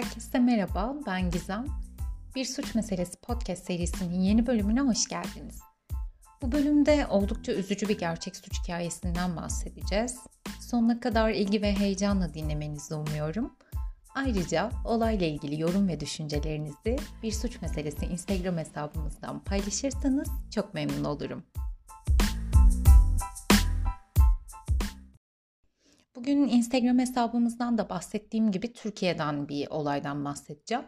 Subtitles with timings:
[0.00, 1.66] Herkese merhaba, ben Gizem.
[2.34, 5.60] Bir Suç Meselesi podcast serisinin yeni bölümüne hoş geldiniz.
[6.42, 10.18] Bu bölümde oldukça üzücü bir gerçek suç hikayesinden bahsedeceğiz.
[10.60, 13.56] Sonuna kadar ilgi ve heyecanla dinlemenizi umuyorum.
[14.14, 21.44] Ayrıca olayla ilgili yorum ve düşüncelerinizi Bir Suç Meselesi Instagram hesabımızdan paylaşırsanız çok memnun olurum.
[26.20, 30.84] Bugün Instagram hesabımızdan da bahsettiğim gibi Türkiye'den bir olaydan bahsedeceğim.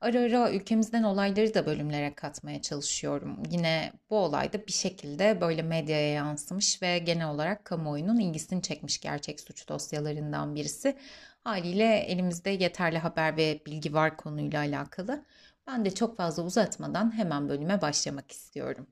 [0.00, 3.42] Ara ara ülkemizden olayları da bölümlere katmaya çalışıyorum.
[3.50, 9.40] Yine bu olayda bir şekilde böyle medyaya yansımış ve genel olarak kamuoyunun ilgisini çekmiş gerçek
[9.40, 10.96] suç dosyalarından birisi.
[11.44, 15.24] Haliyle elimizde yeterli haber ve bilgi var konuyla alakalı.
[15.66, 18.86] Ben de çok fazla uzatmadan hemen bölüme başlamak istiyorum.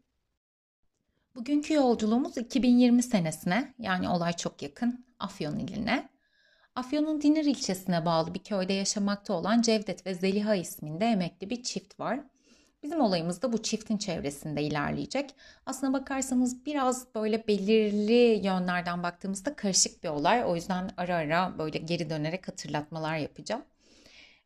[1.36, 6.08] Bugünkü yolculuğumuz 2020 senesine yani olay çok yakın Afyon iline.
[6.74, 12.00] Afyon'un Dinir ilçesine bağlı bir köyde yaşamakta olan Cevdet ve Zeliha isminde emekli bir çift
[12.00, 12.20] var.
[12.82, 15.34] Bizim olayımız da bu çiftin çevresinde ilerleyecek.
[15.66, 20.44] Aslına bakarsanız biraz böyle belirli yönlerden baktığımızda karışık bir olay.
[20.44, 23.62] O yüzden ara ara böyle geri dönerek hatırlatmalar yapacağım.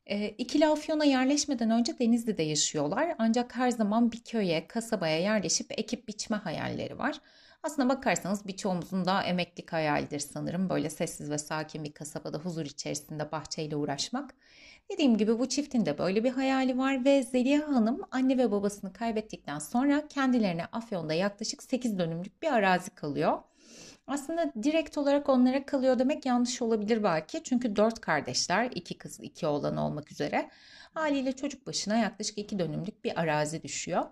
[0.06, 3.14] E, ikili Afyon'a yerleşmeden önce Denizli'de yaşıyorlar.
[3.18, 7.20] Ancak her zaman bir köye, kasabaya yerleşip ekip biçme hayalleri var.
[7.62, 10.70] Aslına bakarsanız birçoğumuzun da emeklilik hayalidir sanırım.
[10.70, 14.34] Böyle sessiz ve sakin bir kasabada huzur içerisinde bahçeyle uğraşmak.
[14.92, 18.92] Dediğim gibi bu çiftin de böyle bir hayali var ve Zeliha Hanım anne ve babasını
[18.92, 23.38] kaybettikten sonra kendilerine Afyon'da yaklaşık 8 dönümlük bir arazi kalıyor.
[24.10, 27.42] Aslında direkt olarak onlara kalıyor demek yanlış olabilir belki.
[27.42, 30.50] Çünkü dört kardeşler, iki kız, iki oğlan olmak üzere.
[30.94, 34.02] Haliyle çocuk başına yaklaşık iki dönümlük bir arazi düşüyor.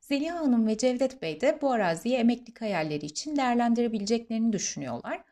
[0.00, 5.24] Zeliha Hanım ve Cevdet Bey de bu araziyi emeklilik hayalleri için değerlendirebileceklerini düşünüyorlar.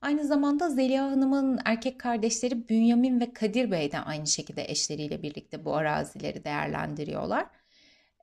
[0.00, 5.64] Aynı zamanda Zeliha Hanım'ın erkek kardeşleri Bünyamin ve Kadir Bey de aynı şekilde eşleriyle birlikte
[5.64, 7.46] bu arazileri değerlendiriyorlar.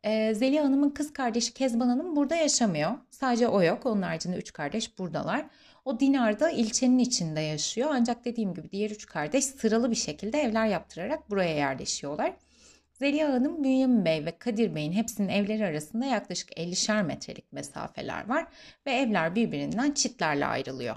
[0.03, 2.91] Ee, Zeliha Hanım'ın kız kardeşi Kezban Hanım burada yaşamıyor.
[3.11, 3.85] Sadece o yok.
[3.85, 5.45] Onun haricinde üç kardeş buradalar.
[5.85, 7.89] O Dinar da ilçenin içinde yaşıyor.
[7.93, 12.33] Ancak dediğim gibi diğer üç kardeş sıralı bir şekilde evler yaptırarak buraya yerleşiyorlar.
[12.93, 18.47] Zeliha Hanım, Bünyamin Bey ve Kadir Bey'in hepsinin evleri arasında yaklaşık 50'şer metrelik mesafeler var
[18.85, 20.95] ve evler birbirinden çitlerle ayrılıyor.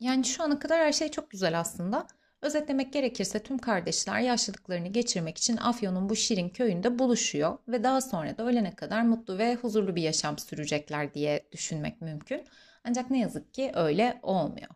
[0.00, 2.06] Yani şu ana kadar her şey çok güzel aslında.
[2.42, 8.38] Özetlemek gerekirse tüm kardeşler yaşlılıklarını geçirmek için Afyon'un bu şirin köyünde buluşuyor ve daha sonra
[8.38, 12.44] da ölene kadar mutlu ve huzurlu bir yaşam sürecekler diye düşünmek mümkün.
[12.84, 14.68] Ancak ne yazık ki öyle olmuyor.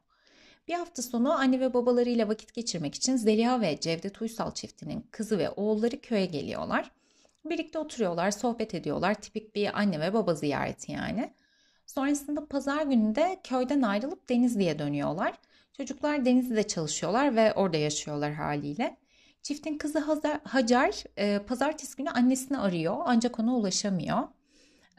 [0.68, 5.38] Bir hafta sonu anne ve babalarıyla vakit geçirmek için Zeliha ve Cevdet Uysal çiftinin kızı
[5.38, 6.90] ve oğulları köye geliyorlar.
[7.44, 9.14] Birlikte oturuyorlar, sohbet ediyorlar.
[9.14, 11.32] Tipik bir anne ve baba ziyareti yani.
[11.86, 15.34] Sonrasında pazar günü de köyden ayrılıp Denizli'ye dönüyorlar.
[15.76, 18.96] Çocuklar Denizli'de çalışıyorlar ve orada yaşıyorlar haliyle.
[19.42, 19.98] Çiftin kızı
[20.44, 24.18] Hacer e, pazartesi günü annesini arıyor ancak ona ulaşamıyor.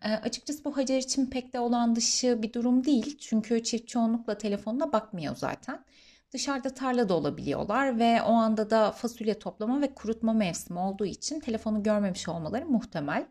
[0.03, 3.17] E, açıkçası bu Hacer için pek de olan dışı bir durum değil.
[3.17, 5.85] Çünkü çift çoğunlukla telefonuna bakmıyor zaten.
[6.31, 11.83] Dışarıda tarlada olabiliyorlar ve o anda da fasulye toplama ve kurutma mevsimi olduğu için telefonu
[11.83, 13.25] görmemiş olmaları muhtemel.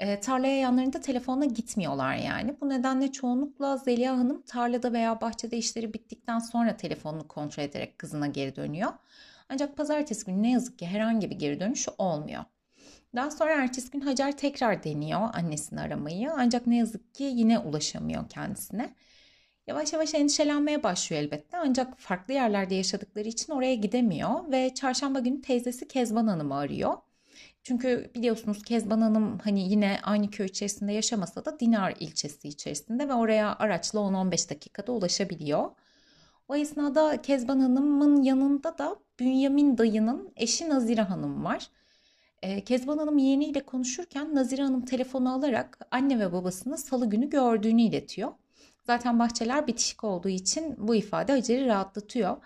[0.00, 2.56] E, tarlaya yanlarında telefonla gitmiyorlar yani.
[2.60, 8.26] Bu nedenle çoğunlukla Zeliha Hanım tarlada veya bahçede işleri bittikten sonra telefonunu kontrol ederek kızına
[8.26, 8.92] geri dönüyor.
[9.48, 12.44] Ancak pazartesi günü ne yazık ki herhangi bir geri dönüş olmuyor.
[13.16, 18.28] Daha sonra ertesi gün Hacer tekrar deniyor annesini aramayı ancak ne yazık ki yine ulaşamıyor
[18.28, 18.94] kendisine.
[19.66, 25.42] Yavaş yavaş endişelenmeye başlıyor elbette ancak farklı yerlerde yaşadıkları için oraya gidemiyor ve çarşamba günü
[25.42, 26.94] teyzesi Kezban Hanım'ı arıyor.
[27.62, 33.14] Çünkü biliyorsunuz Kezban Hanım hani yine aynı köy içerisinde yaşamasa da Dinar ilçesi içerisinde ve
[33.14, 35.70] oraya araçla 10-15 dakikada ulaşabiliyor.
[36.48, 41.68] O esnada Kezban Hanım'ın yanında da Bünyamin dayının eşi Nazire Hanım var.
[42.42, 47.82] Ee, Kezban Hanım yeğeniyle konuşurken Nazire Hanım telefonu alarak anne ve babasını salı günü gördüğünü
[47.82, 48.32] iletiyor.
[48.86, 52.36] Zaten bahçeler bitişik olduğu için bu ifade Hacer'i rahatlatıyor.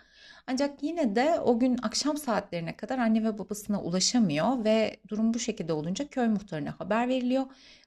[0.47, 5.39] Ancak yine de o gün akşam saatlerine kadar anne ve babasına ulaşamıyor ve durum bu
[5.39, 7.47] şekilde olunca köy muhtarına haber veriliyor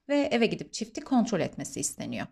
[0.09, 2.27] ve eve gidip çifti kontrol etmesi isteniyor.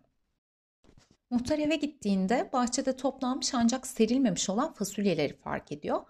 [1.30, 6.02] Muhtar eve gittiğinde bahçede toplanmış ancak serilmemiş olan fasulyeleri fark ediyor.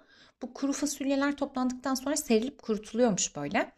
[0.41, 3.71] Bu kuru fasulyeler toplandıktan sonra serilip kurutuluyormuş böyle.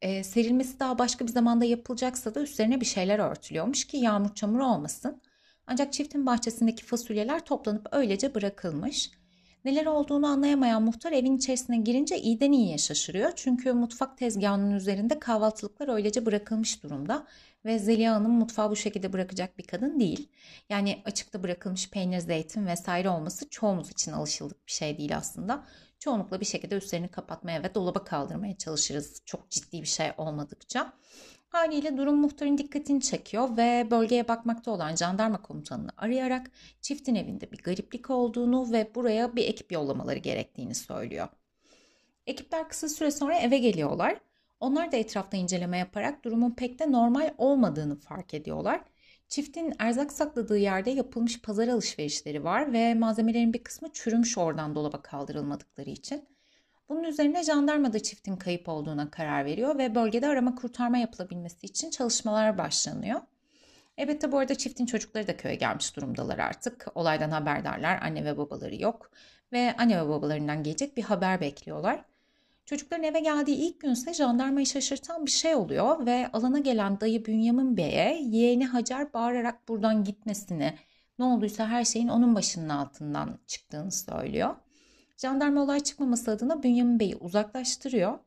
[0.00, 4.60] E, serilmesi daha başka bir zamanda yapılacaksa da üstlerine bir şeyler örtülüyormuş ki yağmur çamur
[4.60, 5.22] olmasın.
[5.66, 9.10] Ancak çiftin bahçesindeki fasulyeler toplanıp öylece bırakılmış.
[9.64, 13.32] Neler olduğunu anlayamayan muhtar evin içerisine girince iyiden iyiye şaşırıyor.
[13.36, 17.26] Çünkü mutfak tezgahının üzerinde kahvaltılıklar öylece bırakılmış durumda.
[17.64, 20.28] Ve Zeliha Hanım mutfağı bu şekilde bırakacak bir kadın değil.
[20.68, 25.64] Yani açıkta bırakılmış peynir, zeytin vesaire olması çoğumuz için alışıldık bir şey değil aslında.
[25.98, 30.92] çoğunlukla bir şekilde üstlerini kapatmaya ve dolaba kaldırmaya çalışırız çok ciddi bir şey olmadıkça.
[31.52, 36.50] Haliyle durum muhtarın dikkatini çekiyor ve bölgeye bakmakta olan jandarma komutanını arayarak
[36.80, 41.28] çiftin evinde bir gariplik olduğunu ve buraya bir ekip yollamaları gerektiğini söylüyor.
[42.26, 44.20] Ekipler kısa süre sonra eve geliyorlar.
[44.60, 48.80] Onlar da etrafta inceleme yaparak durumun pek de normal olmadığını fark ediyorlar.
[49.28, 55.02] Çiftin erzak sakladığı yerde yapılmış pazar alışverişleri var ve malzemelerin bir kısmı çürümüş oradan dolaba
[55.02, 56.28] kaldırılmadıkları için.
[56.88, 61.90] Bunun üzerine jandarma da çiftin kayıp olduğuna karar veriyor ve bölgede arama kurtarma yapılabilmesi için
[61.90, 63.20] çalışmalar başlanıyor.
[63.98, 66.86] Elbette bu arada çiftin çocukları da köye gelmiş durumdalar artık.
[66.94, 69.10] Olaydan haberdarlar, anne ve babaları yok
[69.52, 72.04] ve anne ve babalarından gelecek bir haber bekliyorlar.
[72.66, 77.76] Çocukların eve geldiği ilk günse jandarmayı şaşırtan bir şey oluyor ve alana gelen dayı Bünyamin
[77.76, 80.74] Bey'e yeğeni Hacer bağırarak buradan gitmesini,
[81.18, 84.56] ne olduysa her şeyin onun başının altından çıktığını söylüyor.
[85.22, 88.18] Jandarma olay çıkmaması adına Bünyamin Bey'i uzaklaştırıyor.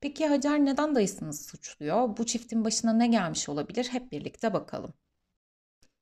[0.00, 2.16] Peki Hacer neden dayısını suçluyor?
[2.16, 3.88] Bu çiftin başına ne gelmiş olabilir?
[3.90, 4.92] Hep birlikte bakalım.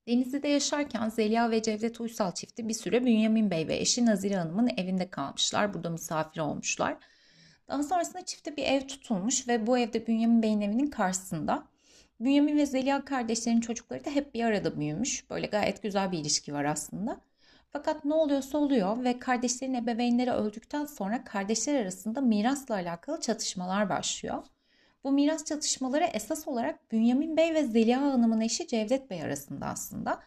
[0.08, 4.70] Denizli'de yaşarken Zeliha ve Cevdet Uysal çifti bir süre Bünyamin Bey ve eşi Nazire Hanım'ın
[4.76, 5.75] evinde kalmışlar.
[5.75, 6.96] Burada misafir olmuşlar.
[7.69, 11.69] Daha sonrasında çifte bir ev tutulmuş ve bu evde Bünyamin Bey'in evinin karşısında.
[12.20, 15.31] Bünyamin ve Zeliha kardeşlerin çocukları da hep bir arada büyümüş.
[15.31, 17.20] Böyle gayet güzel bir ilişki var aslında.
[17.76, 24.44] Fakat ne oluyorsa oluyor ve kardeşlerin ebeveynleri öldükten sonra kardeşler arasında mirasla alakalı çatışmalar başlıyor.
[25.05, 30.21] Bu miras çatışmaları esas olarak Bünyamin Bey ve Zeliha Hanım'ın eşi Cevdet Bey arasında aslında.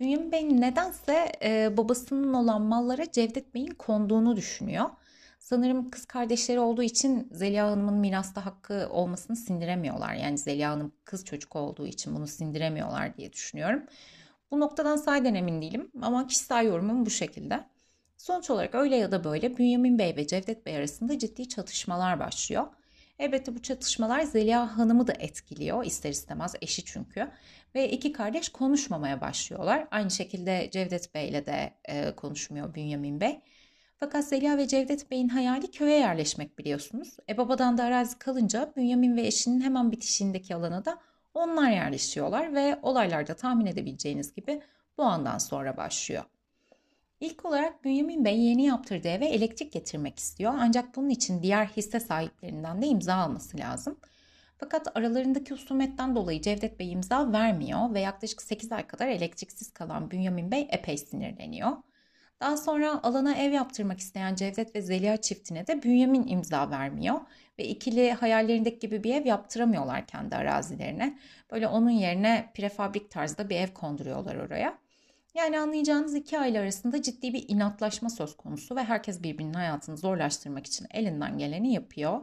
[0.00, 4.90] Bünyamin Bey nedense e, babasının olan mallara Cevdet Bey'in konduğunu düşünüyor.
[5.38, 10.14] Sanırım kız kardeşleri olduğu için Zeliha Hanım'ın mirasta hakkı olmasını sindiremiyorlar.
[10.14, 13.82] Yani Zeliha Hanım kız çocuk olduğu için bunu sindiremiyorlar diye düşünüyorum.
[14.50, 17.64] Bu noktadan sayeden emin değilim ama kişisel yorumum bu şekilde.
[18.16, 22.66] Sonuç olarak öyle ya da böyle Bünyamin Bey ve Cevdet Bey arasında ciddi çatışmalar başlıyor.
[23.18, 27.30] Elbette bu çatışmalar Zeliha Hanım'ı da etkiliyor ister istemez eşi çünkü.
[27.74, 29.88] Ve iki kardeş konuşmamaya başlıyorlar.
[29.90, 33.40] Aynı şekilde Cevdet Bey ile de e, konuşmuyor Bünyamin Bey.
[33.96, 37.16] Fakat Zeliha ve Cevdet Bey'in hayali köye yerleşmek biliyorsunuz.
[37.28, 40.98] E babadan da arazi kalınca Bünyamin ve eşinin hemen bitişiğindeki alana da
[41.34, 44.62] onlar yerleşiyorlar ve olaylarda tahmin edebileceğiniz gibi
[44.98, 46.24] bu andan sonra başlıyor.
[47.20, 52.00] İlk olarak Bünyamin Bey yeni yaptırdığı eve elektrik getirmek istiyor ancak bunun için diğer hisse
[52.00, 53.96] sahiplerinden de imza alması lazım.
[54.58, 60.10] Fakat aralarındaki husumetten dolayı Cevdet Bey imza vermiyor ve yaklaşık 8 ay kadar elektriksiz kalan
[60.10, 61.76] Bünyamin Bey epey sinirleniyor.
[62.40, 67.20] Daha sonra alana ev yaptırmak isteyen Cevdet ve Zeliha çiftine de Bünyamin imza vermiyor
[67.58, 71.18] ve ikili hayallerindeki gibi bir ev yaptıramıyorlar kendi arazilerine.
[71.50, 74.78] Böyle onun yerine prefabrik tarzda bir ev konduruyorlar oraya.
[75.34, 80.66] Yani anlayacağınız iki aile arasında ciddi bir inatlaşma söz konusu ve herkes birbirinin hayatını zorlaştırmak
[80.66, 82.20] için elinden geleni yapıyor.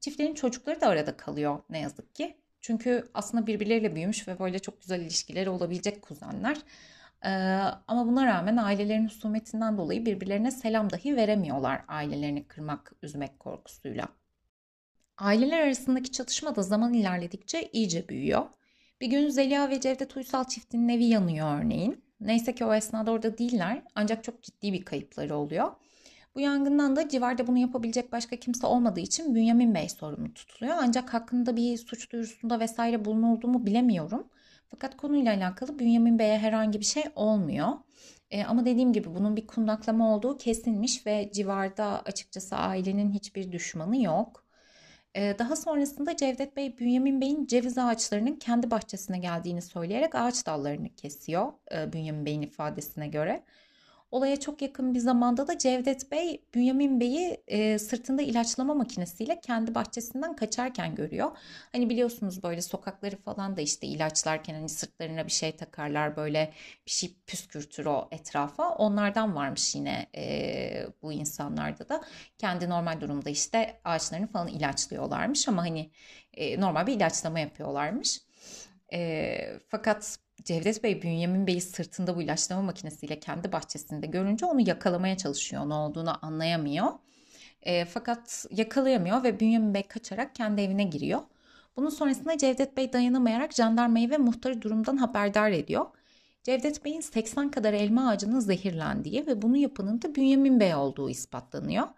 [0.00, 2.36] Çiftlerin çocukları da arada kalıyor ne yazık ki.
[2.60, 6.56] Çünkü aslında birbirleriyle büyümüş ve böyle çok güzel ilişkileri olabilecek kuzenler.
[7.86, 14.08] Ama buna rağmen ailelerin husumetinden dolayı birbirlerine selam dahi veremiyorlar ailelerini kırmak, üzmek korkusuyla.
[15.18, 18.46] Aileler arasındaki çatışma da zaman ilerledikçe iyice büyüyor.
[19.00, 22.04] Bir gün Zeliha ve Cevdet Uysal çiftinin evi yanıyor örneğin.
[22.20, 25.72] Neyse ki o esnada orada değiller ancak çok ciddi bir kayıpları oluyor.
[26.34, 30.76] Bu yangından da civarda bunu yapabilecek başka kimse olmadığı için Bünyamin Bey sorumlu tutuluyor.
[30.80, 34.28] Ancak hakkında bir suç duyurusunda vesaire bulunuldu bilemiyorum.
[34.70, 37.68] Fakat konuyla alakalı Bünyamin Bey'e herhangi bir şey olmuyor.
[38.30, 44.02] E, ama dediğim gibi bunun bir kundaklama olduğu kesinmiş ve civarda açıkçası ailenin hiçbir düşmanı
[44.02, 44.44] yok.
[45.14, 50.94] E, daha sonrasında Cevdet Bey Bünyamin Bey'in ceviz ağaçlarının kendi bahçesine geldiğini söyleyerek ağaç dallarını
[50.94, 53.44] kesiyor e, Bünyamin Bey'in ifadesine göre.
[54.10, 59.74] Olaya çok yakın bir zamanda da Cevdet Bey Bünyamin Bey'i e, sırtında ilaçlama makinesiyle kendi
[59.74, 61.30] bahçesinden kaçarken görüyor.
[61.72, 66.52] Hani biliyorsunuz böyle sokakları falan da işte ilaçlarken hani sırtlarına bir şey takarlar böyle
[66.86, 68.74] bir şey püskürtür o etrafa.
[68.74, 72.00] Onlardan varmış yine e, bu insanlarda da.
[72.38, 75.90] Kendi normal durumda işte ağaçlarını falan ilaçlıyorlarmış ama hani
[76.34, 78.20] e, normal bir ilaçlama yapıyorlarmış.
[78.92, 85.16] E, fakat Cevdet Bey Bünyamin Bey'i sırtında bu ilaçlama makinesiyle kendi bahçesinde görünce onu yakalamaya
[85.16, 85.68] çalışıyor.
[85.68, 86.86] Ne olduğunu anlayamıyor.
[87.62, 91.20] E, fakat yakalayamıyor ve Bünyamin Bey kaçarak kendi evine giriyor.
[91.76, 95.86] Bunun sonrasında Cevdet Bey dayanamayarak jandarmayı ve muhtarı durumdan haberdar ediyor.
[96.42, 101.88] Cevdet Bey'in 80 kadar elma ağacının zehirlendiği ve bunu yapanın da Bünyamin Bey olduğu ispatlanıyor.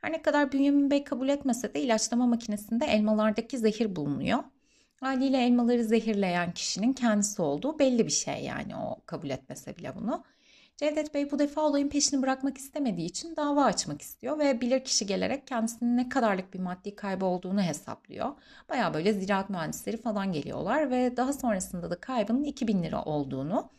[0.00, 4.38] Her ne kadar Bünyamin Bey kabul etmese de ilaçlama makinesinde elmalardaki zehir bulunuyor.
[5.04, 10.24] Haliyle elmaları zehirleyen kişinin kendisi olduğu belli bir şey yani o kabul etmese bile bunu.
[10.76, 15.46] Cevdet Bey bu defa olayın peşini bırakmak istemediği için dava açmak istiyor ve bilirkişi gelerek
[15.46, 18.32] kendisinin ne kadarlık bir maddi kaybı olduğunu hesaplıyor.
[18.68, 23.70] Baya böyle ziraat mühendisleri falan geliyorlar ve daha sonrasında da kaybının 2000 lira olduğunu,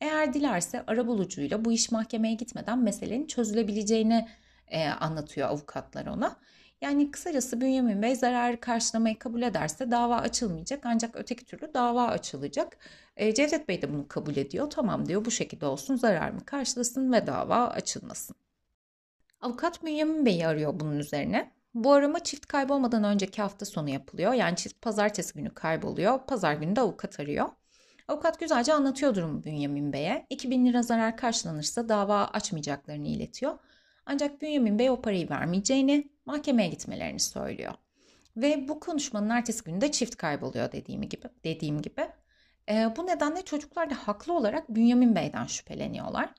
[0.00, 4.28] eğer dilerse arabulucuyla bu iş mahkemeye gitmeden meselenin çözülebileceğini
[4.68, 6.36] e, anlatıyor avukatlar ona.
[6.80, 12.76] Yani kısacası Bünyamin Bey zararı karşılamayı kabul ederse dava açılmayacak ancak öteki türlü dava açılacak.
[13.16, 14.70] E, Cevdet Bey de bunu kabul ediyor.
[14.70, 18.36] Tamam diyor bu şekilde olsun zararımı karşılasın ve dava açılmasın.
[19.40, 21.52] Avukat Bünyamin Bey'i arıyor bunun üzerine.
[21.74, 24.32] Bu arama çift kaybolmadan önceki hafta sonu yapılıyor.
[24.32, 26.18] Yani çift pazartesi günü kayboluyor.
[26.26, 27.48] Pazar günü de avukat arıyor.
[28.08, 30.26] Avukat güzelce anlatıyor durumu Bünyamin Bey'e.
[30.30, 33.58] 2000 lira zarar karşılanırsa dava açmayacaklarını iletiyor.
[34.12, 37.74] Ancak Bünyamin Bey o parayı vermeyeceğini, mahkemeye gitmelerini söylüyor.
[38.36, 41.26] Ve bu konuşmanın ertesi günde çift kayboluyor dediğim gibi.
[41.44, 42.08] Dediğim gibi.
[42.68, 46.30] E, bu nedenle çocuklar da haklı olarak Bünyamin Bey'den şüpheleniyorlar.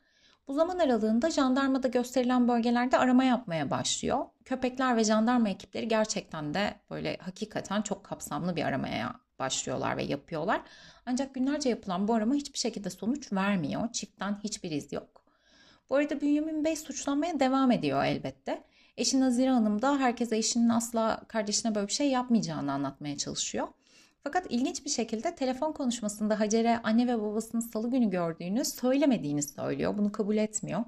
[0.47, 4.25] Bu zaman aralığında jandarmada gösterilen bölgelerde arama yapmaya başlıyor.
[4.45, 10.61] Köpekler ve jandarma ekipleri gerçekten de böyle hakikaten çok kapsamlı bir aramaya başlıyorlar ve yapıyorlar.
[11.05, 13.91] Ancak günlerce yapılan bu arama hiçbir şekilde sonuç vermiyor.
[13.91, 15.20] Çiftten hiçbir iz yok.
[15.91, 18.63] Bu arada Bünyamin Bey suçlanmaya devam ediyor elbette.
[18.97, 23.67] Eşi Nazire Hanım da herkese eşinin asla kardeşine böyle bir şey yapmayacağını anlatmaya çalışıyor.
[24.23, 29.97] Fakat ilginç bir şekilde telefon konuşmasında Hacer'e anne ve babasının salı günü gördüğünü söylemediğini söylüyor.
[29.97, 30.81] Bunu kabul etmiyor.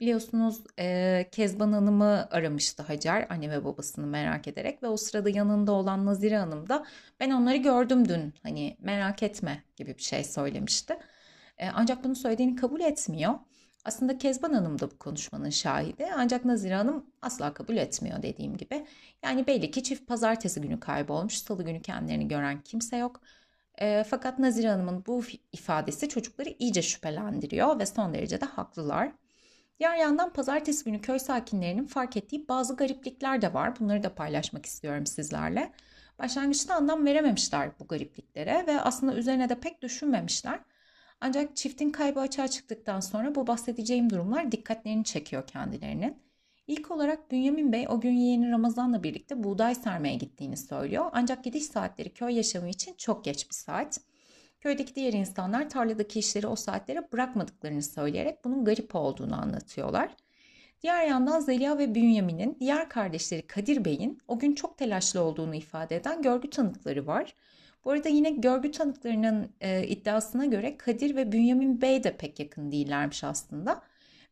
[0.00, 5.72] Biliyorsunuz e, Kezban Hanım'ı aramıştı Hacer anne ve babasını merak ederek ve o sırada yanında
[5.72, 6.84] olan Nazire Hanım da
[7.20, 10.98] ben onları gördüm dün hani merak etme gibi bir şey söylemişti.
[11.58, 13.34] E, ancak bunu söylediğini kabul etmiyor.
[13.86, 18.86] Aslında Kezban Hanım da bu konuşmanın şahidi ancak Nazire Hanım asla kabul etmiyor dediğim gibi.
[19.22, 23.20] Yani belli ki çift pazartesi günü kaybolmuş, salı günü kendilerini gören kimse yok.
[23.78, 29.12] E, fakat Nazire Hanım'ın bu ifadesi çocukları iyice şüphelendiriyor ve son derece de haklılar.
[29.78, 33.80] Diğer yandan pazartesi günü köy sakinlerinin fark ettiği bazı gariplikler de var.
[33.80, 35.72] Bunları da paylaşmak istiyorum sizlerle.
[36.18, 40.60] Başlangıçta anlam verememişler bu garipliklere ve aslında üzerine de pek düşünmemişler.
[41.20, 46.16] Ancak çiftin kaybı açığa çıktıktan sonra bu bahsedeceğim durumlar dikkatlerini çekiyor kendilerinin.
[46.66, 51.10] İlk olarak Bünyamin Bey o gün yeğeni Ramazan'la birlikte buğday sermeye gittiğini söylüyor.
[51.12, 54.00] Ancak gidiş saatleri köy yaşamı için çok geç bir saat.
[54.60, 60.16] Köydeki diğer insanlar tarladaki işleri o saatlere bırakmadıklarını söyleyerek bunun garip olduğunu anlatıyorlar.
[60.82, 65.96] Diğer yandan Zeliha ve Bünyamin'in diğer kardeşleri Kadir Bey'in o gün çok telaşlı olduğunu ifade
[65.96, 67.34] eden görgü tanıkları var.
[67.86, 72.72] Bu arada yine görgü tanıklarının e, iddiasına göre Kadir ve Bünyamin Bey de pek yakın
[72.72, 73.82] değillermiş aslında.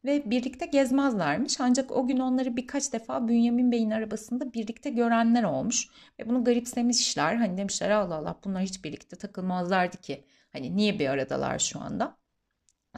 [0.05, 5.89] Ve birlikte gezmezlermiş ancak o gün onları birkaç defa Bünyamin Bey'in arabasında birlikte görenler olmuş.
[6.19, 7.35] Ve bunu garipsemişler.
[7.35, 10.25] Hani demişler Allah Allah bunlar hiç birlikte takılmazlardı ki.
[10.53, 12.17] Hani niye bir aradalar şu anda?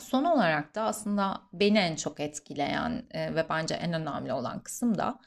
[0.00, 4.98] Son olarak da aslında beni en çok etkileyen e, ve bence en önemli olan kısım
[4.98, 5.18] da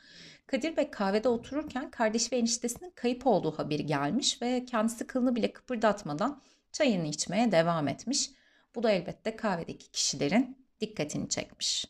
[0.49, 5.53] Kadir Bey kahvede otururken kardeş ve eniştesinin kayıp olduğu haberi gelmiş ve kendisi kılını bile
[5.53, 6.41] kıpırdatmadan
[6.71, 8.31] çayını içmeye devam etmiş.
[8.75, 11.85] Bu da elbette kahvedeki kişilerin dikkatini çekmiş.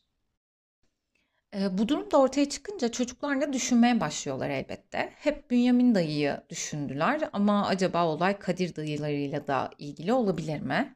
[1.55, 5.13] E, bu durum da ortaya çıkınca çocuklar da düşünmeye başlıyorlar elbette.
[5.15, 10.95] Hep Bünyamin dayıyı düşündüler ama acaba olay Kadir dayılarıyla da ilgili olabilir mi?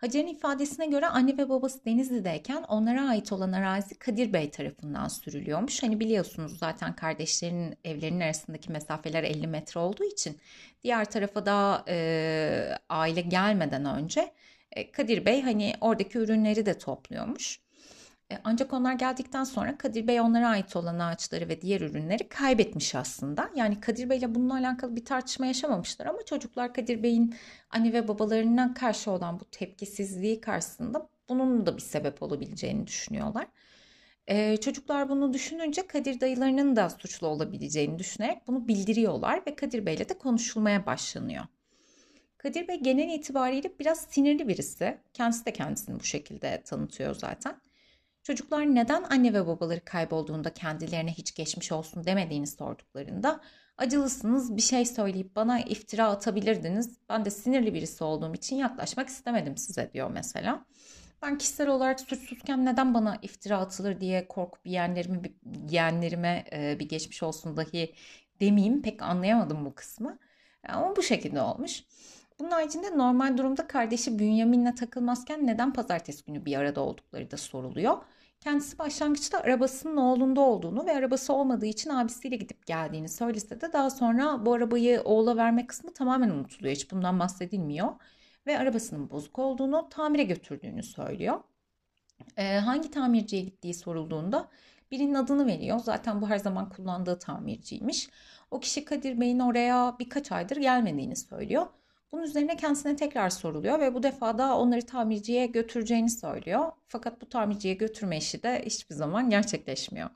[0.00, 5.82] Hacer'in ifadesine göre anne ve babası Denizli'deyken onlara ait olan arazi Kadir Bey tarafından sürülüyormuş.
[5.82, 10.38] Hani biliyorsunuz zaten kardeşlerin evlerinin arasındaki mesafeler 50 metre olduğu için
[10.84, 14.32] diğer tarafa da e, aile gelmeden önce
[14.72, 17.63] e, Kadir Bey hani oradaki ürünleri de topluyormuş.
[18.34, 22.94] E, ancak onlar geldikten sonra Kadir Bey onlara ait olan ağaçları ve diğer ürünleri kaybetmiş
[22.94, 23.50] aslında.
[23.54, 27.34] Yani Kadir Bey ile bununla alakalı bir tartışma yaşamamışlar ama çocuklar Kadir Bey'in
[27.70, 33.46] anne ve babalarından karşı olan bu tepkisizliği karşısında bunun da bir sebep olabileceğini düşünüyorlar.
[34.26, 39.94] Ee, çocuklar bunu düşününce Kadir dayılarının da suçlu olabileceğini düşünerek bunu bildiriyorlar ve Kadir Bey
[39.94, 41.44] ile de konuşulmaya başlanıyor.
[42.38, 44.98] Kadir Bey genel itibariyle biraz sinirli birisi.
[45.12, 47.60] Kendisi de kendisini bu şekilde tanıtıyor zaten.
[48.24, 53.40] Çocuklar neden anne ve babaları kaybolduğunda kendilerine hiç geçmiş olsun demediğini sorduklarında
[53.78, 56.98] acılısınız bir şey söyleyip bana iftira atabilirdiniz.
[57.08, 60.64] Ben de sinirli birisi olduğum için yaklaşmak istemedim size diyor mesela.
[61.22, 65.22] Ben kişisel olarak suçsuzken neden bana iftira atılır diye korkup yeğenlerimi,
[65.70, 67.94] yeğenlerime e, bir geçmiş olsun dahi
[68.40, 70.18] demeyeyim pek anlayamadım bu kısmı.
[70.68, 71.84] Ama bu şekilde olmuş.
[72.38, 77.96] Bunun haricinde normal durumda kardeşi Bünyamin'le takılmazken neden pazartesi günü bir arada oldukları da soruluyor.
[78.40, 83.90] Kendisi başlangıçta arabasının oğlunda olduğunu ve arabası olmadığı için abisiyle gidip geldiğini söylese de daha
[83.90, 86.74] sonra bu arabayı oğula verme kısmı tamamen unutuluyor.
[86.74, 87.88] Hiç bundan bahsedilmiyor.
[88.46, 91.40] Ve arabasının bozuk olduğunu tamire götürdüğünü söylüyor.
[92.36, 94.48] E, hangi tamirciye gittiği sorulduğunda
[94.90, 95.78] birinin adını veriyor.
[95.78, 98.08] Zaten bu her zaman kullandığı tamirciymiş.
[98.50, 101.66] O kişi Kadir Bey'in oraya birkaç aydır gelmediğini söylüyor.
[102.14, 106.72] Bunun üzerine kendisine tekrar soruluyor ve bu defa da onları tamirciye götüreceğini söylüyor.
[106.88, 110.10] Fakat bu tamirciye götürme işi de hiçbir zaman gerçekleşmiyor.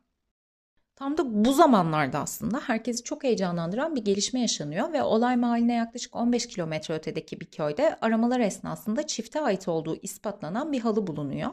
[0.96, 6.16] Tam da bu zamanlarda aslında herkesi çok heyecanlandıran bir gelişme yaşanıyor ve olay mahalline yaklaşık
[6.16, 11.50] 15 kilometre ötedeki bir köyde aramalar esnasında çifte ait olduğu ispatlanan bir halı bulunuyor.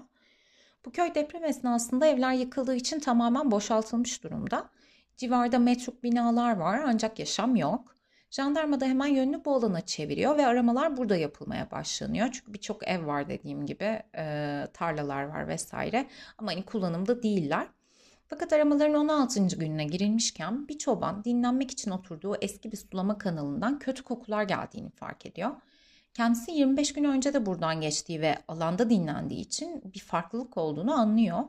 [0.86, 4.70] Bu köy deprem esnasında evler yıkıldığı için tamamen boşaltılmış durumda.
[5.18, 7.95] Civarda metruk binalar var ancak yaşam yok.
[8.36, 12.30] Jandarma da hemen yönünü bu alana çeviriyor ve aramalar burada yapılmaya başlanıyor.
[12.32, 17.68] Çünkü birçok ev var dediğim gibi, e, tarlalar var vesaire ama hani kullanımda değiller.
[18.27, 19.48] Fakat aramaların 16.
[19.58, 25.25] gününe girilmişken bir çoban dinlenmek için oturduğu eski bir sulama kanalından kötü kokular geldiğini fark
[25.25, 25.51] ediyor.
[26.13, 31.44] Kendisi 25 gün önce de buradan geçtiği ve alanda dinlendiği için bir farklılık olduğunu anlıyor.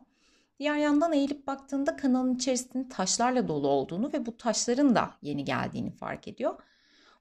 [0.58, 5.90] Diğer yandan eğilip baktığında kanalın içerisinde taşlarla dolu olduğunu ve bu taşların da yeni geldiğini
[5.90, 6.54] fark ediyor.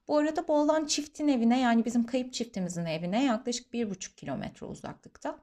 [0.07, 4.65] Bu arada bu olan çiftin evine yani bizim kayıp çiftimizin evine yaklaşık bir buçuk kilometre
[4.65, 5.39] uzaklıkta.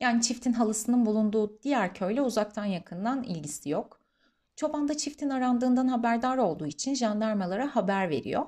[0.00, 4.00] Yani çiftin halısının bulunduğu diğer köyle uzaktan yakından ilgisi yok.
[4.56, 8.46] Çoban da çiftin arandığından haberdar olduğu için jandarmalara haber veriyor.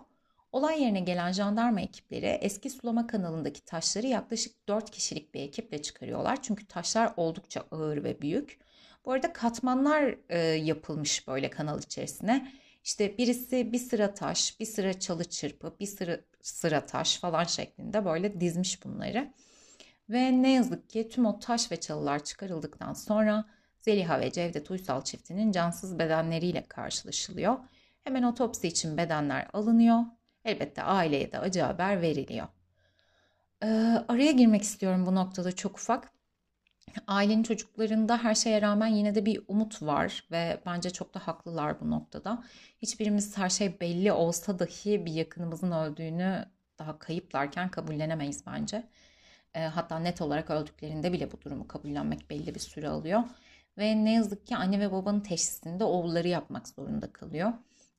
[0.53, 6.43] Olay yerine gelen jandarma ekipleri eski sulama kanalındaki taşları yaklaşık 4 kişilik bir ekiple çıkarıyorlar.
[6.43, 8.59] Çünkü taşlar oldukça ağır ve büyük.
[9.05, 12.53] Bu arada katmanlar e, yapılmış böyle kanal içerisine.
[12.85, 18.05] İşte birisi bir sıra taş, bir sıra çalı çırpı, bir sıra, sıra taş falan şeklinde
[18.05, 19.33] böyle dizmiş bunları.
[20.11, 23.45] Ve ne yazık ki tüm o taş ve çalılar çıkarıldıktan sonra
[23.81, 27.59] Zeliha ve Cevdet Uysal çiftinin cansız bedenleriyle karşılaşılıyor.
[28.05, 30.01] Hemen otopsi için bedenler alınıyor.
[30.45, 32.49] Elbette aileye de acı haber veriliyor.
[33.63, 33.67] Ee,
[34.09, 36.12] araya girmek istiyorum bu noktada çok ufak.
[37.07, 41.81] Ailenin çocuklarında her şeye rağmen yine de bir umut var ve bence çok da haklılar
[41.81, 42.45] bu noktada.
[42.83, 46.45] Hiçbirimiz her şey belli olsa dahi bir yakınımızın öldüğünü
[46.79, 48.89] daha kayıplarken kabullenemeyiz bence.
[49.55, 53.23] E, hatta net olarak öldüklerinde bile bu durumu kabullenmek belli bir süre alıyor.
[53.79, 57.53] Ve ne yazık ki anne ve babanın teşhisinde oğulları yapmak zorunda kalıyor.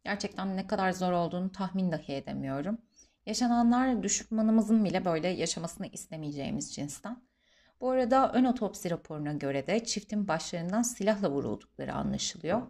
[0.03, 2.77] Gerçekten ne kadar zor olduğunu tahmin dahi edemiyorum.
[3.25, 7.21] Yaşananlar düşmanımızın bile böyle yaşamasını istemeyeceğimiz cinsten.
[7.83, 12.61] Bu arada ön otopsi raporuna göre de çiftin başlarından silahla vuruldukları anlaşılıyor.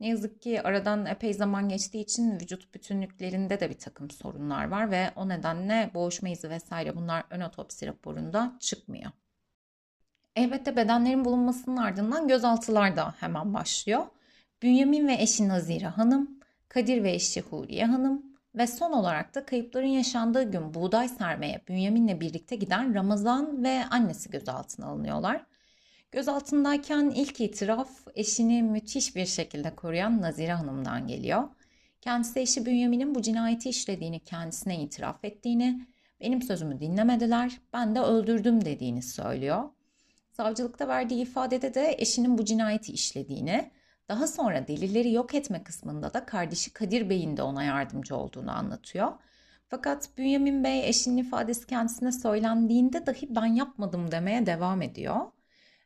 [0.00, 4.90] Ne yazık ki aradan epey zaman geçtiği için vücut bütünlüklerinde de bir takım sorunlar var
[4.90, 9.10] ve o nedenle boğuşma izi vesaire bunlar ön otopsi raporunda çıkmıyor.
[10.36, 14.06] Elbette bedenlerin bulunmasının ardından gözaltılar da hemen başlıyor.
[14.62, 18.27] Bünyamin ve eşi Nazire Hanım, Kadir ve eşi Huriye Hanım
[18.58, 24.30] ve son olarak da kayıpların yaşandığı gün buğday sermeye Bünyamin'le birlikte giden Ramazan ve annesi
[24.30, 25.46] gözaltına alınıyorlar.
[26.12, 31.48] Gözaltındayken ilk itiraf eşini müthiş bir şekilde koruyan Nazire Hanım'dan geliyor.
[32.00, 35.86] Kendisi eşi Bünyamin'in bu cinayeti işlediğini kendisine itiraf ettiğini,
[36.20, 39.64] benim sözümü dinlemediler, ben de öldürdüm dediğini söylüyor.
[40.32, 43.70] Savcılıkta verdiği ifadede de eşinin bu cinayeti işlediğini,
[44.08, 49.12] daha sonra delilleri yok etme kısmında da kardeşi Kadir Bey'in de ona yardımcı olduğunu anlatıyor.
[49.68, 55.16] Fakat Bünyamin Bey eşinin ifadesi kendisine söylendiğinde dahi ben yapmadım demeye devam ediyor.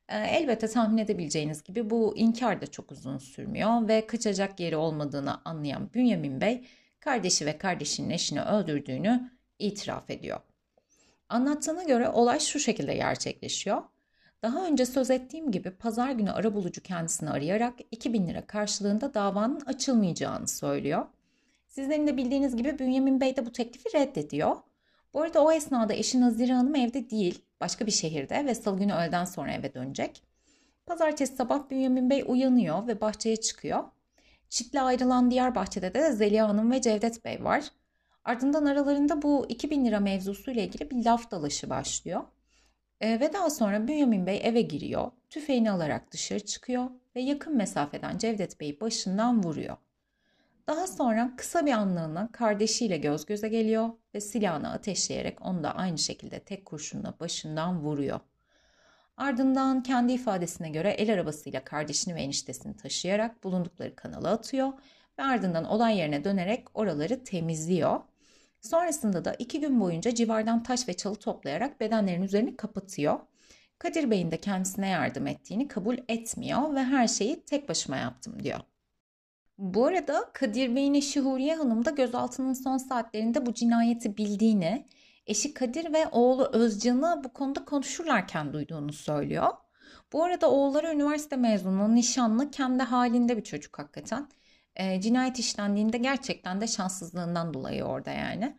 [0.08, 5.40] Ee, elbette tahmin edebileceğiniz gibi bu inkar da çok uzun sürmüyor ve kaçacak yeri olmadığını
[5.44, 6.66] anlayan Bünyamin Bey
[7.00, 10.40] kardeşi ve kardeşinin eşini öldürdüğünü itiraf ediyor.
[11.28, 13.82] Anlattığına göre olay şu şekilde gerçekleşiyor.
[14.42, 20.48] Daha önce söz ettiğim gibi pazar günü arabulucu kendisini arayarak 2000 lira karşılığında davanın açılmayacağını
[20.48, 21.06] söylüyor.
[21.68, 24.56] Sizlerin de bildiğiniz gibi Bünyamin Bey de bu teklifi reddediyor.
[25.14, 28.92] Bu arada o esnada eşi Nazire Hanım evde değil, başka bir şehirde ve salı günü
[28.92, 30.22] öğleden sonra eve dönecek.
[30.86, 33.84] Pazartesi sabah Bünyamin Bey uyanıyor ve bahçeye çıkıyor.
[34.48, 37.64] Çitle ayrılan diğer bahçede de Zeliha Hanım ve Cevdet Bey var.
[38.24, 42.22] Ardından aralarında bu 2000 lira mevzusuyla ilgili bir laf dalaşı başlıyor.
[43.02, 48.18] E, ve daha sonra Bünyamin Bey eve giriyor, tüfeğini alarak dışarı çıkıyor ve yakın mesafeden
[48.18, 49.76] Cevdet Bey'i başından vuruyor.
[50.66, 55.98] Daha sonra kısa bir anlığına kardeşiyle göz göze geliyor ve silahını ateşleyerek onu da aynı
[55.98, 58.20] şekilde tek kurşunla başından vuruyor.
[59.16, 64.72] Ardından kendi ifadesine göre el arabasıyla kardeşini ve eniştesini taşıyarak bulundukları kanala atıyor
[65.18, 68.00] ve ardından olay yerine dönerek oraları temizliyor.
[68.62, 73.20] Sonrasında da iki gün boyunca civardan taş ve çalı toplayarak bedenlerin üzerini kapatıyor.
[73.78, 78.60] Kadir Bey'in de kendisine yardım ettiğini kabul etmiyor ve her şeyi tek başıma yaptım diyor.
[79.58, 84.86] Bu arada Kadir Bey'in eşi Huriye Hanım da gözaltının son saatlerinde bu cinayeti bildiğini,
[85.26, 89.48] eşi Kadir ve oğlu Özcan'ı bu konuda konuşurlarken duyduğunu söylüyor.
[90.12, 94.28] Bu arada oğulları üniversite mezunu, nişanlı, kendi halinde bir çocuk hakikaten.
[94.76, 98.56] E, cinayet işlendiğinde gerçekten de şanssızlığından dolayı orada yani.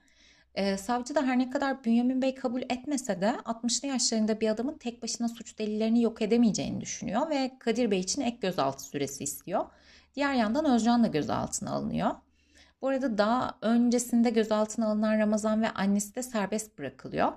[0.55, 4.77] E, savcı da her ne kadar Bünyamin Bey kabul etmese de 60'lı yaşlarında bir adamın
[4.77, 9.65] tek başına suç delillerini yok edemeyeceğini düşünüyor ve Kadir Bey için ek gözaltı süresi istiyor.
[10.15, 12.11] Diğer yandan Özcan da gözaltına alınıyor.
[12.81, 17.31] Bu arada daha öncesinde gözaltına alınan Ramazan ve annesi de serbest bırakılıyor.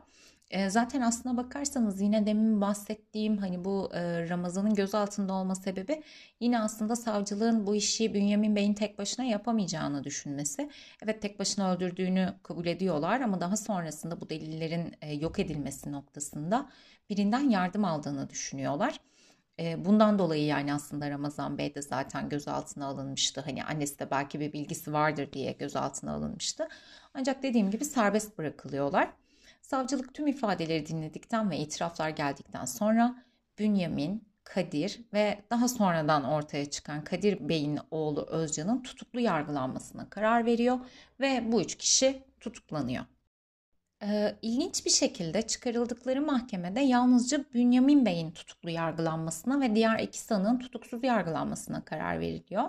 [0.68, 3.90] Zaten aslına bakarsanız yine demin bahsettiğim hani bu
[4.28, 6.02] Ramazan'ın gözaltında olma sebebi
[6.40, 10.70] yine aslında savcılığın bu işi Bünyamin Bey'in tek başına yapamayacağını düşünmesi.
[11.02, 16.70] Evet tek başına öldürdüğünü kabul ediyorlar ama daha sonrasında bu delillerin yok edilmesi noktasında
[17.10, 19.00] birinden yardım aldığını düşünüyorlar.
[19.76, 23.40] Bundan dolayı yani aslında Ramazan Bey de zaten gözaltına alınmıştı.
[23.40, 26.68] Hani annesi de belki bir bilgisi vardır diye gözaltına alınmıştı.
[27.14, 29.10] Ancak dediğim gibi serbest bırakılıyorlar.
[29.66, 33.24] Savcılık tüm ifadeleri dinledikten ve itiraflar geldikten sonra
[33.58, 40.78] Bünyamin, Kadir ve daha sonradan ortaya çıkan Kadir Bey'in oğlu Özcan'ın tutuklu yargılanmasına karar veriyor
[41.20, 43.04] ve bu üç kişi tutuklanıyor.
[44.02, 50.58] Ee, ilginç bir şekilde çıkarıldıkları mahkemede yalnızca Bünyamin Bey'in tutuklu yargılanmasına ve diğer iki sanığın
[50.58, 52.68] tutuksuz yargılanmasına karar veriliyor.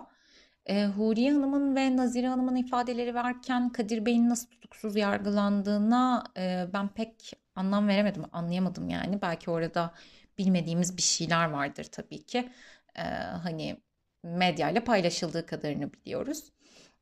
[0.67, 6.87] E, Huriye Hanım'ın ve Nazire Hanım'ın ifadeleri varken Kadir Bey'in nasıl tutuksuz yargılandığına e, ben
[6.87, 9.21] pek anlam veremedim, anlayamadım yani.
[9.21, 9.93] Belki orada
[10.37, 12.49] bilmediğimiz bir şeyler vardır tabii ki.
[12.95, 13.01] E,
[13.43, 13.77] hani
[14.23, 16.51] medyayla paylaşıldığı kadarını biliyoruz.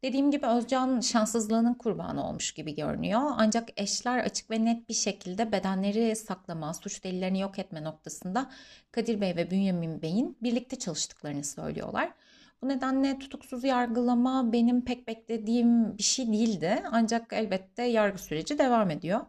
[0.04, 3.22] Dediğim gibi Özcan şanssızlığının kurbanı olmuş gibi görünüyor.
[3.38, 8.52] Ancak eşler açık ve net bir şekilde bedenleri saklama, suç delillerini yok etme noktasında
[8.92, 12.14] Kadir Bey ve Bünyamin Bey'in birlikte çalıştıklarını söylüyorlar.
[12.62, 16.84] Bu nedenle tutuksuz yargılama benim pek beklediğim bir şey değildi.
[16.92, 19.20] Ancak elbette yargı süreci devam ediyor.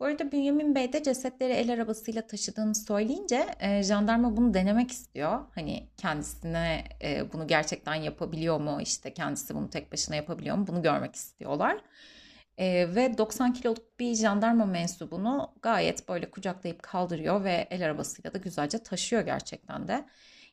[0.00, 5.40] Bu arada Bünyamin Bey de cesetleri el arabasıyla taşıdığını söyleyince e, jandarma bunu denemek istiyor.
[5.54, 8.78] Hani kendisine e, bunu gerçekten yapabiliyor mu?
[8.82, 10.66] İşte kendisi bunu tek başına yapabiliyor mu?
[10.66, 11.76] Bunu görmek istiyorlar.
[12.58, 18.38] E, ve 90 kiloluk bir jandarma mensubunu gayet böyle kucaklayıp kaldırıyor ve el arabasıyla da
[18.38, 20.04] güzelce taşıyor gerçekten de.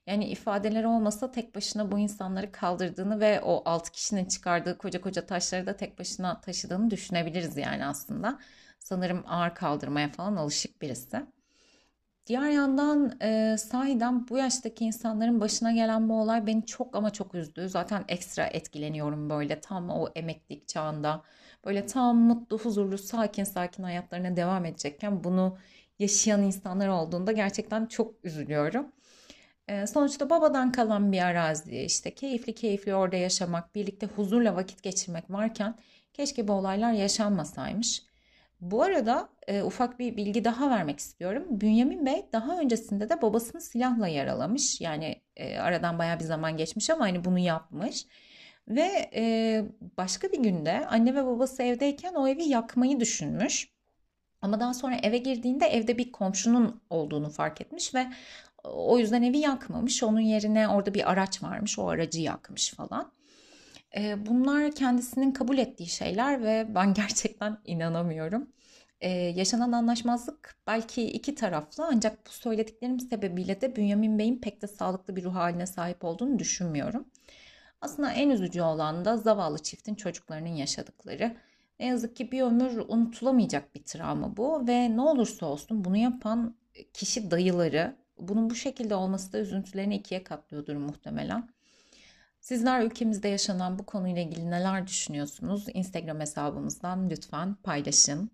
[0.08, 5.26] Yani ifadeler olmasa tek başına bu insanları kaldırdığını ve o altı kişinin çıkardığı koca koca
[5.26, 8.40] taşları da tek başına taşıdığını düşünebiliriz yani aslında.
[8.80, 11.26] Sanırım ağır kaldırmaya falan alışık birisi.
[12.28, 17.36] Diğer yandan e, sahiden bu yaştaki insanların başına gelen bu olay beni çok ama çok
[17.36, 17.70] üzdü.
[17.70, 21.22] Zaten ekstra etkileniyorum böyle tam o emeklilik çağında.
[21.66, 25.58] Böyle tam mutlu, huzurlu, sakin sakin hayatlarına devam edecekken bunu
[26.00, 28.92] yaşayan insanlar olduğunda gerçekten çok üzülüyorum.
[29.68, 35.30] Ee, sonuçta babadan kalan bir arazi işte keyifli keyifli orada yaşamak, birlikte huzurla vakit geçirmek
[35.30, 35.76] varken
[36.14, 38.04] keşke bu olaylar yaşanmasaymış.
[38.62, 41.44] Bu arada e, ufak bir bilgi daha vermek istiyorum.
[41.50, 44.82] Bünyamin Bey daha öncesinde de babasını silahla yaralamış.
[44.82, 48.06] Yani e, aradan baya bir zaman geçmiş ama hani bunu yapmış.
[48.68, 49.64] Ve e,
[49.98, 53.72] başka bir günde anne ve babası evdeyken o evi yakmayı düşünmüş.
[54.42, 58.08] Ama daha sonra eve girdiğinde evde bir komşunun olduğunu fark etmiş ve
[58.64, 60.04] o yüzden evi yakmamış.
[60.04, 61.80] Onun yerine orada bir araç varmış.
[61.80, 63.12] O aracı yakmış falan.
[63.98, 68.48] E, bunlar kendisinin kabul ettiği şeyler ve ben gerçekten inanamıyorum.
[69.02, 74.68] Ee, yaşanan anlaşmazlık belki iki taraflı ancak bu söylediklerim sebebiyle de Bünyamin Bey'in pek de
[74.68, 77.06] sağlıklı bir ruh haline sahip olduğunu düşünmüyorum.
[77.82, 81.38] Aslında en üzücü olan da zavallı çiftin çocuklarının yaşadıkları.
[81.80, 86.56] Ne yazık ki bir ömür unutulamayacak bir travma bu ve ne olursa olsun bunu yapan
[86.94, 87.96] kişi dayıları
[88.28, 91.50] bunun bu şekilde olması da üzüntülerini ikiye katlıyordur muhtemelen.
[92.42, 95.66] Sizler ülkemizde yaşanan bu konuyla ilgili neler düşünüyorsunuz?
[95.74, 98.32] Instagram hesabımızdan lütfen paylaşın.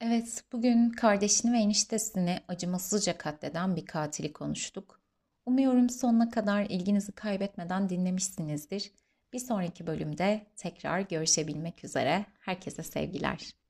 [0.00, 5.00] Evet, bugün kardeşini ve eniştesini acımasızca katleden bir katili konuştuk.
[5.46, 8.92] Umuyorum sonuna kadar ilginizi kaybetmeden dinlemişsinizdir.
[9.32, 12.26] Bir sonraki bölümde tekrar görüşebilmek üzere.
[12.40, 13.63] Herkese sevgiler.